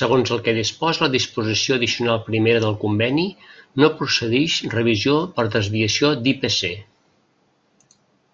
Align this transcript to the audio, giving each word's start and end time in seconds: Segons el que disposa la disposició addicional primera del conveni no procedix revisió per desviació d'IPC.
Segons 0.00 0.30
el 0.36 0.42
que 0.48 0.54
disposa 0.58 1.04
la 1.04 1.08
disposició 1.14 1.78
addicional 1.80 2.20
primera 2.28 2.62
del 2.66 2.78
conveni 2.84 3.26
no 3.84 3.90
procedix 4.04 4.60
revisió 4.78 5.18
per 5.40 5.48
desviació 5.58 6.14
d'IPC. 6.22 6.72